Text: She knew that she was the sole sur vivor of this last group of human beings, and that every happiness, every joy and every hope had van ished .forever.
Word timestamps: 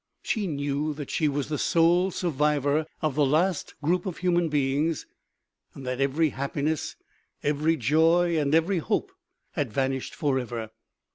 She 0.23 0.47
knew 0.47 0.95
that 0.95 1.11
she 1.11 1.27
was 1.27 1.47
the 1.47 1.59
sole 1.59 2.09
sur 2.09 2.31
vivor 2.31 2.87
of 3.03 3.13
this 3.13 3.27
last 3.27 3.79
group 3.83 4.07
of 4.07 4.17
human 4.17 4.49
beings, 4.49 5.05
and 5.75 5.85
that 5.85 6.01
every 6.01 6.29
happiness, 6.29 6.95
every 7.43 7.77
joy 7.77 8.35
and 8.39 8.55
every 8.55 8.79
hope 8.79 9.11
had 9.51 9.71
van 9.71 9.91
ished 9.93 10.15
.forever. 10.15 10.71